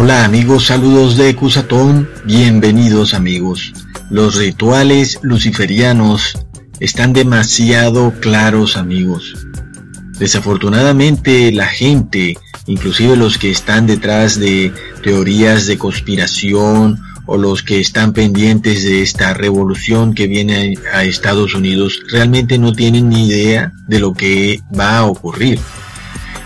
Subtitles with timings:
[0.00, 3.72] Hola amigos, saludos de Cusatón, bienvenidos amigos.
[4.10, 6.38] Los rituales luciferianos
[6.78, 9.48] están demasiado claros amigos.
[10.16, 17.80] Desafortunadamente la gente, inclusive los que están detrás de teorías de conspiración o los que
[17.80, 23.72] están pendientes de esta revolución que viene a Estados Unidos, realmente no tienen ni idea
[23.88, 25.58] de lo que va a ocurrir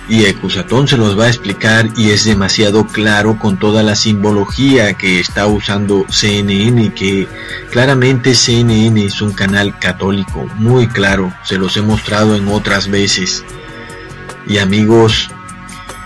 [0.08, 4.94] y Ecusatón se los va a explicar y es demasiado claro con toda la simbología
[4.94, 7.28] que está usando CNN, que
[7.70, 13.44] claramente CNN es un canal católico, muy claro, se los he mostrado en otras veces.
[14.46, 15.30] Y amigos,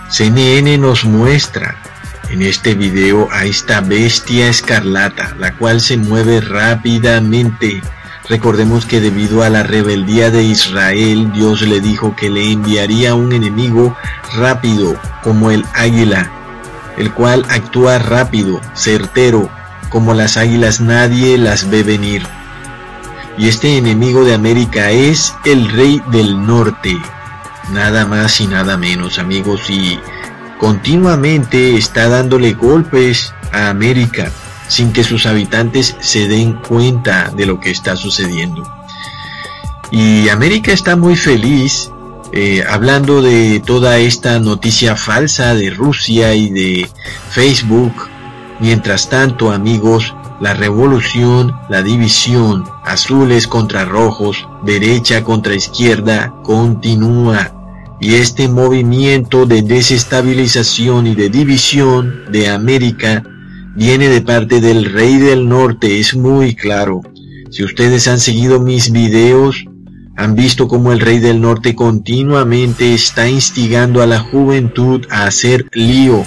[0.09, 1.81] CNN nos muestra
[2.29, 7.81] en este video a esta bestia escarlata, la cual se mueve rápidamente
[8.29, 13.31] Recordemos que debido a la rebeldía de Israel, Dios le dijo que le enviaría un
[13.31, 13.95] enemigo
[14.35, 16.29] rápido como el águila,
[16.97, 19.49] el cual actúa rápido, certero,
[19.89, 22.23] como las águilas nadie las ve venir.
[23.37, 26.97] Y este enemigo de América es el rey del norte,
[27.71, 29.99] nada más y nada menos amigos, y
[30.59, 34.29] continuamente está dándole golpes a América
[34.67, 38.63] sin que sus habitantes se den cuenta de lo que está sucediendo.
[39.91, 41.91] Y América está muy feliz
[42.33, 46.89] eh, hablando de toda esta noticia falsa de Rusia y de
[47.29, 47.93] Facebook.
[48.59, 57.53] Mientras tanto, amigos, la revolución, la división, azules contra rojos, derecha contra izquierda, continúa.
[57.99, 63.23] Y este movimiento de desestabilización y de división de América
[63.77, 67.03] viene de parte del Rey del Norte, es muy claro.
[67.51, 69.65] Si ustedes han seguido mis videos,
[70.15, 75.67] han visto cómo el Rey del Norte continuamente está instigando a la juventud a hacer
[75.73, 76.25] lío.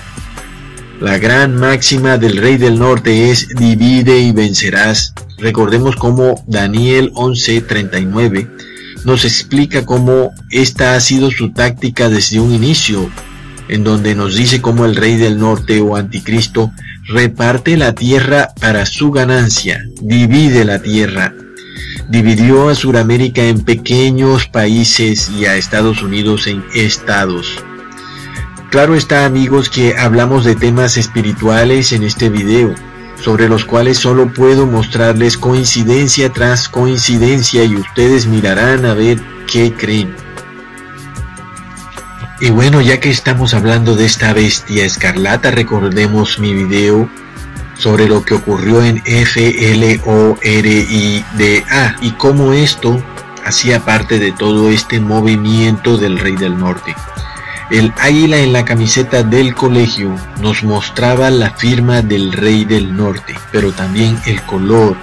[1.00, 5.12] La gran máxima del Rey del Norte es divide y vencerás.
[5.38, 8.48] Recordemos cómo Daniel 11:39
[9.04, 13.10] nos explica cómo esta ha sido su táctica desde un inicio,
[13.66, 16.70] en donde nos dice cómo el Rey del Norte o Anticristo
[17.10, 21.34] reparte la tierra para su ganancia, divide la tierra.
[22.08, 27.62] Dividió a Sudamérica en pequeños países y a Estados Unidos en estados.
[28.70, 32.74] Claro está amigos que hablamos de temas espirituales en este video,
[33.20, 39.20] sobre los cuales solo puedo mostrarles coincidencia tras coincidencia y ustedes mirarán a ver
[39.50, 40.14] qué creen.
[42.40, 47.06] Y bueno, ya que estamos hablando de esta bestia escarlata, recordemos mi video
[47.76, 50.36] sobre lo que ocurrió en FLORIDA
[52.00, 53.02] y cómo esto
[53.44, 56.94] hacía parte de todo este movimiento del Rey del Norte.
[57.70, 63.34] El águila en la camiseta del colegio nos mostraba la firma del Rey del Norte,
[63.52, 64.96] pero también el color,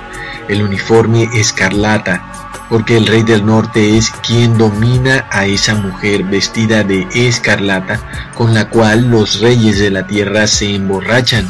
[0.47, 2.36] el uniforme escarlata,
[2.69, 8.53] porque el rey del norte es quien domina a esa mujer vestida de escarlata con
[8.53, 11.49] la cual los reyes de la tierra se emborrachan.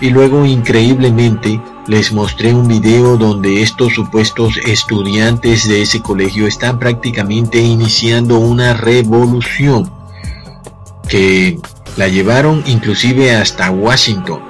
[0.00, 6.78] Y luego increíblemente les mostré un video donde estos supuestos estudiantes de ese colegio están
[6.78, 9.90] prácticamente iniciando una revolución
[11.08, 11.58] que
[11.96, 14.47] la llevaron inclusive hasta Washington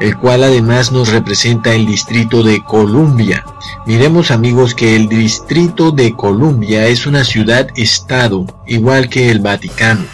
[0.00, 3.44] el cual además nos representa el distrito de Columbia.
[3.86, 10.04] Miremos amigos que el distrito de Columbia es una ciudad-estado, igual que el Vaticano,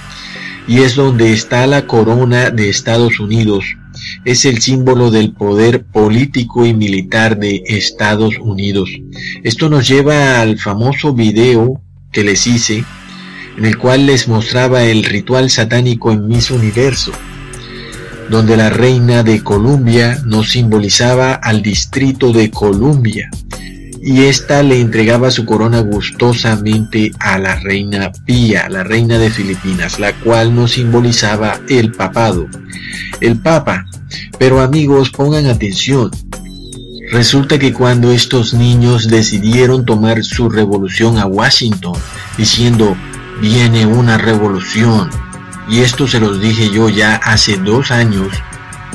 [0.67, 3.65] y es donde está la corona de Estados Unidos.
[4.25, 8.91] Es el símbolo del poder político y militar de Estados Unidos.
[9.45, 11.81] Esto nos lleva al famoso video
[12.11, 12.85] que les hice,
[13.57, 17.13] en el cual les mostraba el ritual satánico en Miss Universo
[18.31, 23.31] donde la reina de Columbia nos simbolizaba al distrito de Columbia,
[24.07, 29.99] y ésta le entregaba su corona gustosamente a la reina Pía, la reina de Filipinas,
[29.99, 32.47] la cual nos simbolizaba el papado,
[33.21, 33.85] el papa.
[34.39, 36.13] Pero amigos, pongan atención.
[37.11, 41.95] Resulta que cuando estos niños decidieron tomar su revolución a Washington,
[42.39, 42.97] diciendo,
[43.41, 45.11] viene una revolución,
[45.69, 48.29] y esto se los dije yo ya hace dos años,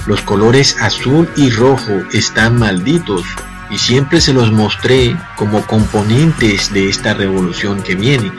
[0.07, 3.23] los colores azul y rojo están malditos
[3.71, 8.31] y siempre se los mostré como componentes de esta revolución que viene.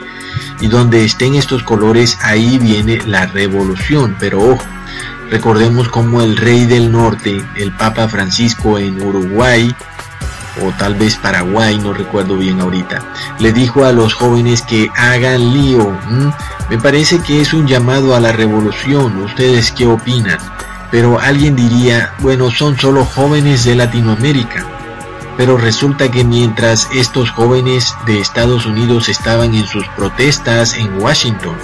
[0.61, 4.15] Y donde estén estos colores, ahí viene la revolución.
[4.19, 4.63] Pero ojo,
[5.31, 9.75] recordemos como el rey del norte, el Papa Francisco en Uruguay,
[10.61, 13.01] o tal vez Paraguay, no recuerdo bien ahorita,
[13.39, 15.97] le dijo a los jóvenes que hagan lío.
[16.73, 19.21] Me parece que es un llamado a la revolución.
[19.21, 20.39] ¿Ustedes qué opinan?
[20.89, 24.65] Pero alguien diría, bueno, son solo jóvenes de Latinoamérica.
[25.37, 31.55] Pero resulta que mientras estos jóvenes de Estados Unidos estaban en sus protestas en Washington,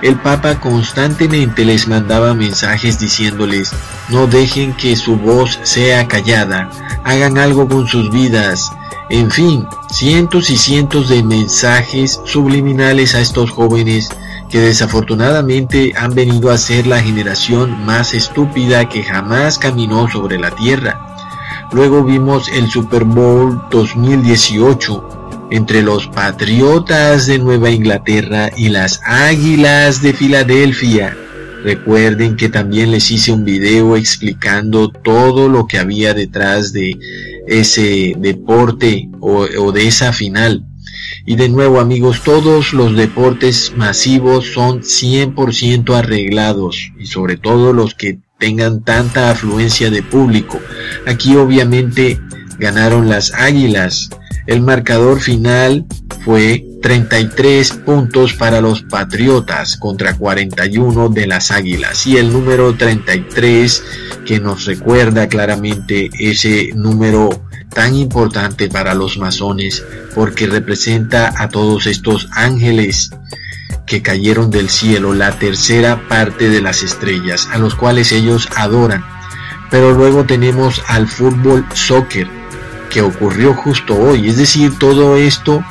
[0.00, 3.70] el Papa constantemente les mandaba mensajes diciéndoles,
[4.08, 6.70] no dejen que su voz sea callada,
[7.04, 8.72] hagan algo con sus vidas,
[9.10, 14.08] en fin, cientos y cientos de mensajes subliminales a estos jóvenes
[14.54, 20.52] que desafortunadamente han venido a ser la generación más estúpida que jamás caminó sobre la
[20.52, 21.66] tierra.
[21.72, 30.00] Luego vimos el Super Bowl 2018 entre los Patriotas de Nueva Inglaterra y las Águilas
[30.02, 31.16] de Filadelfia.
[31.64, 36.96] Recuerden que también les hice un video explicando todo lo que había detrás de
[37.48, 40.62] ese deporte o, de esa final.
[41.26, 47.94] Y de nuevo amigos, todos los deportes masivos son 100% arreglados y sobre todo los
[47.94, 50.60] que tengan tanta afluencia de público.
[51.06, 52.20] Aquí obviamente
[52.58, 54.10] ganaron las Águilas
[54.46, 55.86] el marcador final
[56.22, 63.84] fue 33 puntos para los Patriotas contra 41 de las Águilas y el número 33
[64.26, 67.30] que nos recuerda claramente ese número
[67.74, 69.84] tan importante para los masones
[70.14, 73.10] porque representa a todos estos ángeles
[73.86, 79.04] que cayeron del cielo, la tercera parte de las estrellas, a los cuales ellos adoran.
[79.70, 82.28] Pero luego tenemos al fútbol soccer,
[82.88, 84.28] que ocurrió justo hoy.
[84.28, 85.62] Es decir, todo esto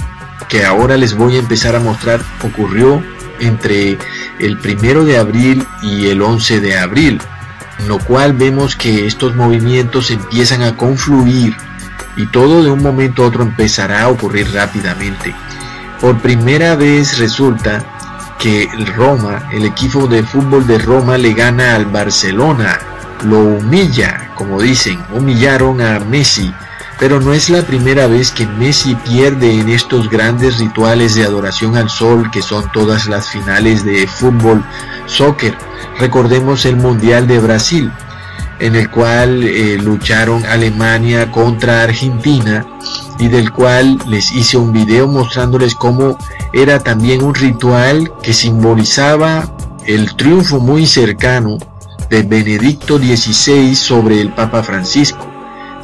[0.49, 3.01] que ahora les voy a empezar a mostrar ocurrió
[3.39, 3.97] entre
[4.39, 7.19] el primero de abril y el 11 de abril,
[7.87, 11.55] lo cual vemos que estos movimientos empiezan a confluir
[12.15, 15.33] y todo de un momento a otro empezará a ocurrir rápidamente.
[15.99, 17.83] Por primera vez resulta
[18.39, 22.79] que Roma, el equipo de fútbol de Roma le gana al Barcelona,
[23.23, 26.53] lo humilla, como dicen, humillaron a Messi
[26.99, 31.75] pero no es la primera vez que Messi pierde en estos grandes rituales de adoración
[31.75, 34.63] al sol que son todas las finales de fútbol,
[35.05, 35.53] soccer.
[35.99, 37.91] Recordemos el Mundial de Brasil,
[38.63, 42.65] en el cual eh, lucharon Alemania contra Argentina
[43.19, 46.17] y del cual les hice un video mostrándoles cómo
[46.53, 49.53] era también un ritual que simbolizaba
[49.85, 51.57] el triunfo muy cercano
[52.09, 55.27] de Benedicto XVI sobre el Papa Francisco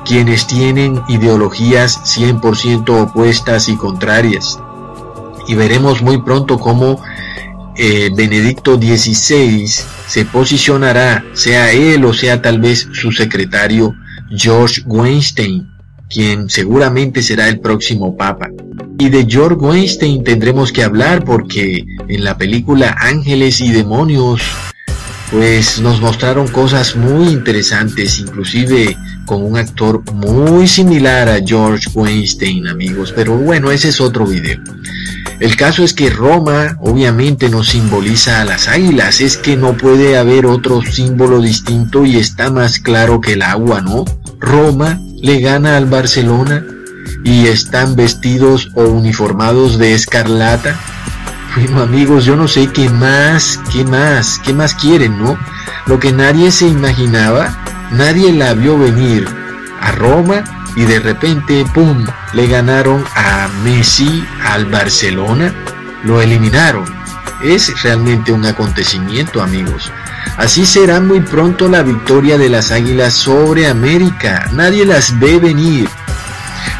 [0.05, 4.57] quienes tienen ideologías 100% opuestas y contrarias.
[5.47, 7.01] Y veremos muy pronto cómo
[7.81, 9.65] eh, Benedicto XVI
[10.05, 13.95] se posicionará, sea él o sea tal vez su secretario
[14.35, 15.65] George Weinstein,
[16.09, 18.49] quien seguramente será el próximo papa.
[18.97, 24.41] Y de George Weinstein tendremos que hablar porque en la película Ángeles y Demonios
[25.31, 32.67] pues nos mostraron cosas muy interesantes, inclusive con un actor muy similar a George Weinstein,
[32.67, 34.59] amigos, pero bueno, ese es otro video.
[35.39, 40.17] El caso es que Roma obviamente nos simboliza a las águilas, es que no puede
[40.17, 44.05] haber otro símbolo distinto y está más claro que el agua, ¿no?
[44.39, 46.65] Roma le gana al Barcelona
[47.23, 50.77] y están vestidos o uniformados de escarlata
[51.55, 55.37] bueno amigos, yo no sé qué más, qué más, qué más quieren, ¿no?
[55.87, 57.57] Lo que nadie se imaginaba,
[57.91, 59.27] nadie la vio venir
[59.81, 60.43] a Roma
[60.75, 65.53] y de repente, ¡pum!, le ganaron a Messi al Barcelona,
[66.03, 66.85] lo eliminaron.
[67.43, 69.91] Es realmente un acontecimiento, amigos.
[70.37, 74.49] Así será muy pronto la victoria de las Águilas sobre América.
[74.53, 75.87] Nadie las ve venir.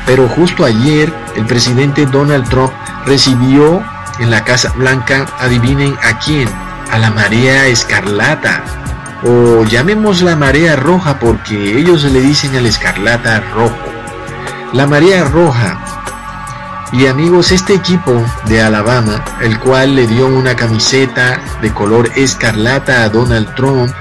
[0.06, 2.72] Pero justo ayer, el presidente Donald Trump
[3.06, 3.84] recibió
[4.20, 6.50] en la Casa Blanca, adivinen a quién,
[6.92, 8.64] a la marea escarlata,
[9.24, 13.78] o llamémosla marea roja porque ellos le dicen al escarlata rojo.
[14.74, 15.89] La marea roja.
[16.92, 18.12] Y amigos, este equipo
[18.48, 23.92] de Alabama, el cual le dio una camiseta de color escarlata a Donald Trump,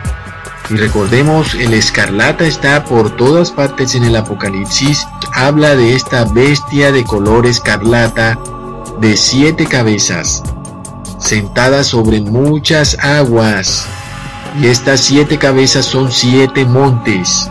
[0.71, 6.91] y recordemos, el escarlata está por todas partes en el Apocalipsis, habla de esta bestia
[6.91, 8.39] de color escarlata
[9.01, 10.43] de siete cabezas,
[11.19, 13.87] sentada sobre muchas aguas,
[14.59, 17.51] y estas siete cabezas son siete montes,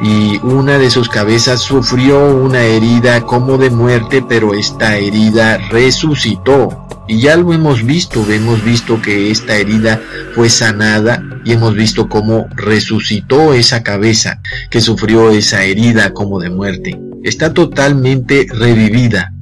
[0.00, 6.86] y una de sus cabezas sufrió una herida como de muerte, pero esta herida resucitó.
[7.08, 10.00] Y ya lo hemos visto, hemos visto que esta herida
[10.34, 16.50] fue sanada y hemos visto cómo resucitó esa cabeza que sufrió esa herida como de
[16.50, 16.98] muerte.
[17.22, 19.32] Está totalmente revivida.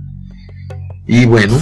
[1.07, 1.61] Y bueno,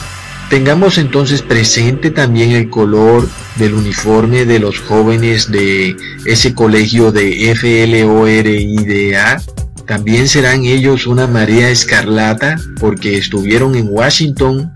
[0.51, 7.55] Tengamos entonces presente también el color del uniforme de los jóvenes de ese colegio de
[7.55, 9.43] FLORIDA.
[9.87, 14.73] También serán ellos una marea escarlata porque estuvieron en Washington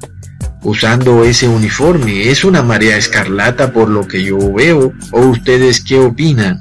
[0.62, 2.28] usando ese uniforme.
[2.28, 4.92] Es una marea escarlata por lo que yo veo.
[5.10, 6.60] ¿O ustedes qué opinan?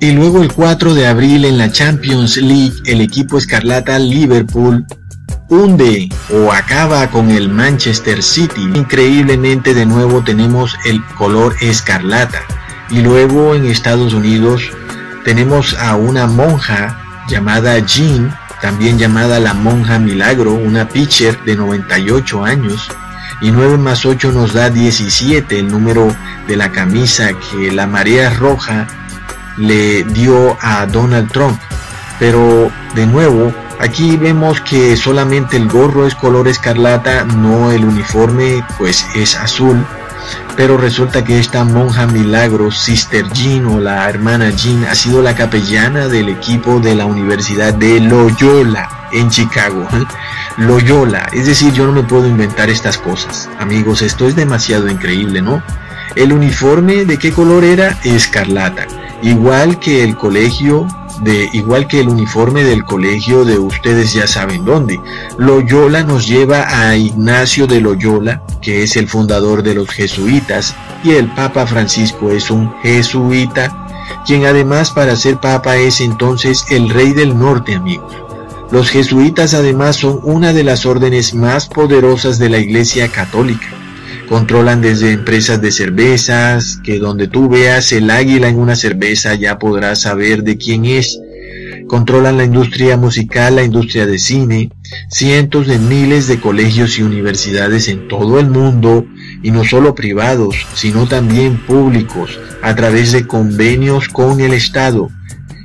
[0.00, 4.84] Y luego el 4 de abril en la Champions League el equipo escarlata Liverpool
[5.50, 8.62] hunde o acaba con el Manchester City.
[8.62, 12.40] Increíblemente de nuevo tenemos el color escarlata.
[12.88, 14.70] Y luego en Estados Unidos
[15.24, 22.44] tenemos a una monja llamada Jean, también llamada la monja Milagro, una pitcher de 98
[22.44, 22.88] años.
[23.40, 26.14] Y 9 más 8 nos da 17, el número
[26.46, 28.86] de la camisa que la marea roja
[29.56, 31.58] le dio a Donald Trump.
[32.18, 38.64] Pero de nuevo, aquí vemos que solamente el gorro es color escarlata, no el uniforme
[38.78, 39.84] pues es azul.
[40.56, 45.34] Pero resulta que esta monja milagro, Sister Jean o la hermana Jean, ha sido la
[45.34, 49.88] capellana del equipo de la Universidad de Loyola en Chicago.
[50.58, 53.48] Loyola, es decir, yo no me puedo inventar estas cosas.
[53.58, 55.62] Amigos, esto es demasiado increíble, ¿no?
[56.14, 57.98] El uniforme de qué color era?
[58.04, 58.86] Escarlata
[59.22, 60.86] igual que el colegio
[61.20, 65.00] de igual que el uniforme del colegio de ustedes ya saben dónde.
[65.38, 70.74] Loyola nos lleva a Ignacio de Loyola, que es el fundador de los jesuitas,
[71.04, 73.86] y el Papa Francisco es un jesuita,
[74.26, 78.14] quien además para ser papa es entonces el rey del norte, amigos.
[78.70, 83.66] Los jesuitas además son una de las órdenes más poderosas de la Iglesia Católica
[84.30, 89.58] controlan desde empresas de cervezas, que donde tú veas el águila en una cerveza ya
[89.58, 91.18] podrás saber de quién es.
[91.88, 94.70] Controlan la industria musical, la industria de cine,
[95.10, 99.04] cientos de miles de colegios y universidades en todo el mundo,
[99.42, 105.08] y no solo privados, sino también públicos, a través de convenios con el Estado.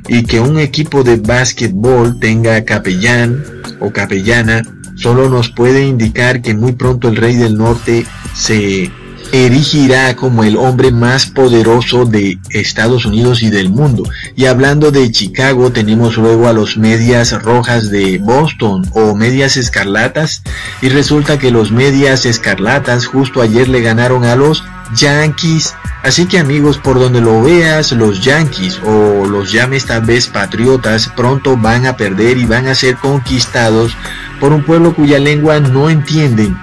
[0.07, 3.43] Y que un equipo de básquetbol tenga capellán
[3.79, 4.63] o capellana
[4.95, 8.91] solo nos puede indicar que muy pronto el rey del norte se
[9.31, 14.03] erigirá como el hombre más poderoso de Estados Unidos y del mundo.
[14.35, 20.43] Y hablando de Chicago, tenemos luego a los medias rojas de Boston o medias escarlatas.
[20.81, 24.63] Y resulta que los medias escarlatas justo ayer le ganaron a los
[24.95, 25.73] Yankees.
[26.03, 31.09] Así que amigos, por donde lo veas, los Yankees o los llames tal vez patriotas
[31.15, 33.97] pronto van a perder y van a ser conquistados
[34.39, 36.55] por un pueblo cuya lengua no entienden.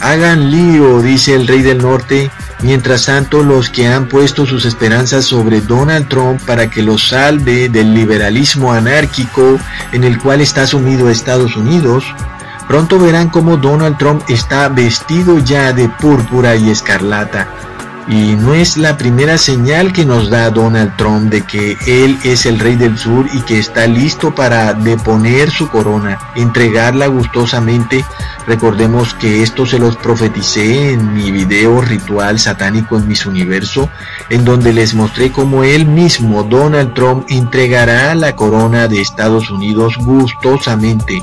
[0.00, 2.30] Hagan lío, dice el rey del norte,
[2.62, 7.68] mientras tanto los que han puesto sus esperanzas sobre Donald Trump para que los salve
[7.68, 9.58] del liberalismo anárquico
[9.92, 12.04] en el cual está sumido Estados Unidos,
[12.66, 17.59] pronto verán cómo Donald Trump está vestido ya de púrpura y escarlata
[18.10, 22.44] y no es la primera señal que nos da Donald Trump de que él es
[22.44, 28.04] el rey del sur y que está listo para deponer su corona, entregarla gustosamente.
[28.48, 33.88] Recordemos que esto se los profeticé en mi video ritual satánico en mis universo,
[34.28, 39.96] en donde les mostré cómo él mismo, Donald Trump, entregará la corona de Estados Unidos
[39.98, 41.22] gustosamente.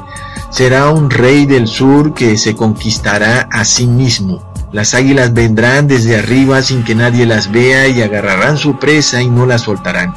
[0.50, 4.47] Será un rey del sur que se conquistará a sí mismo.
[4.74, 9.30] Las águilas vendrán desde arriba sin que nadie las vea y agarrarán su presa y
[9.30, 10.14] no la soltarán.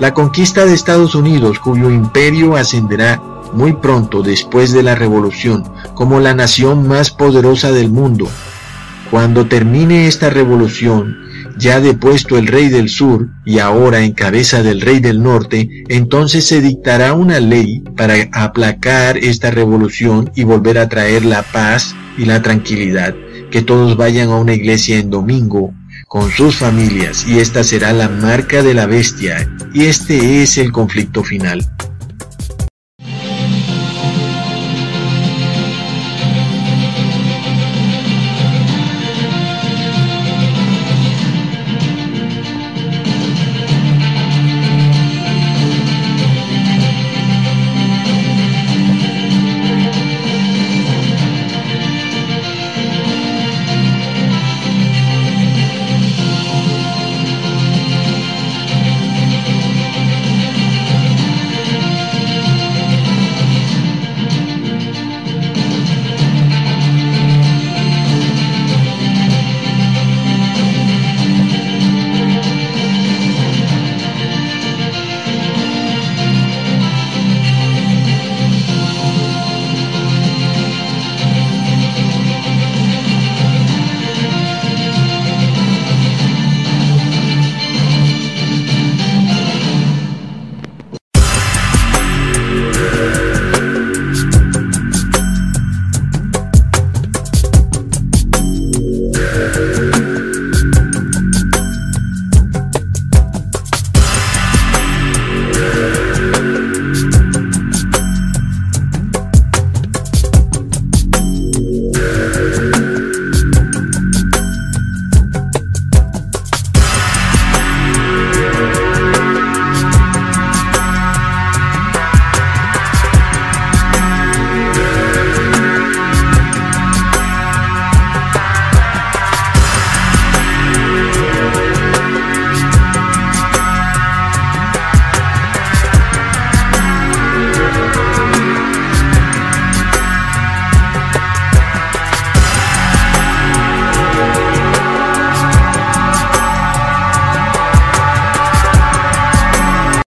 [0.00, 3.22] La conquista de Estados Unidos, cuyo imperio ascenderá
[3.52, 5.62] muy pronto después de la revolución
[5.94, 8.28] como la nación más poderosa del mundo.
[9.12, 11.16] Cuando termine esta revolución,
[11.56, 16.44] ya depuesto el rey del sur y ahora en cabeza del rey del norte, entonces
[16.44, 22.24] se dictará una ley para aplacar esta revolución y volver a traer la paz y
[22.24, 23.14] la tranquilidad
[23.54, 25.72] que todos vayan a una iglesia en domingo
[26.08, 30.72] con sus familias y esta será la marca de la bestia y este es el
[30.72, 31.64] conflicto final.